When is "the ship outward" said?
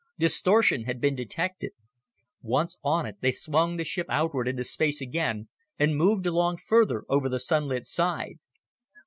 3.77-4.47